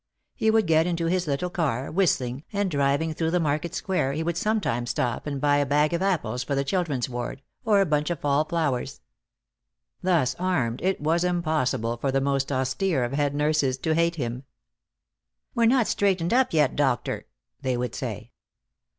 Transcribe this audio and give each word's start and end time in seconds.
He 0.33 0.49
would 0.49 0.65
get 0.65 0.87
into 0.87 1.05
his 1.05 1.27
little 1.27 1.51
car, 1.51 1.91
whistling, 1.91 2.43
and 2.51 2.71
driving 2.71 3.13
through 3.13 3.29
the 3.29 3.39
market 3.39 3.75
square 3.75 4.13
he 4.13 4.23
would 4.23 4.35
sometimes 4.35 4.89
stop 4.89 5.27
and 5.27 5.39
buy 5.39 5.57
a 5.57 5.65
bag 5.67 5.93
of 5.93 6.01
apples 6.01 6.43
for 6.43 6.55
the 6.55 6.63
children's 6.63 7.07
ward, 7.07 7.43
or 7.63 7.81
a 7.81 7.85
bunch 7.85 8.09
of 8.09 8.19
fall 8.19 8.43
flowers. 8.43 9.01
Thus 10.01 10.33
armed, 10.39 10.81
it 10.81 11.01
was 11.01 11.23
impossible 11.23 11.97
for 11.97 12.11
the 12.11 12.19
most 12.19 12.51
austere 12.51 13.03
of 13.03 13.11
head 13.13 13.35
nurses 13.35 13.77
to 13.77 13.93
hate 13.93 14.15
him. 14.15 14.41
"We're 15.53 15.67
not 15.67 15.85
straightened 15.85 16.33
up 16.33 16.51
yet, 16.51 16.75
doctor," 16.75 17.27
they 17.61 17.77
would 17.77 17.93
say. 17.93 18.31